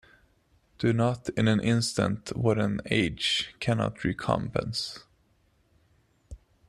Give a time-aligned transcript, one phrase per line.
[0.79, 5.05] Do not in an instant what an age cannot recompense.